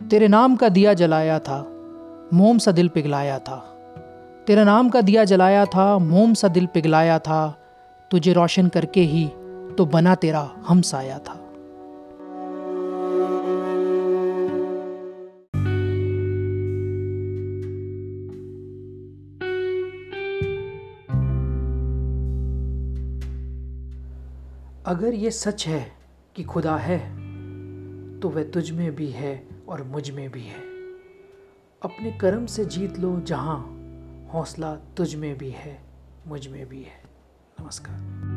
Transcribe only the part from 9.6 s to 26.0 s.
तो बना तेरा हम साया था। अगर ये सच है